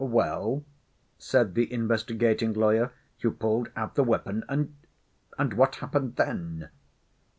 [0.03, 0.65] "Well?"
[1.19, 2.91] said the investigating lawyer.
[3.19, 4.73] "You pulled out the weapon and...
[5.37, 6.69] and what happened then?"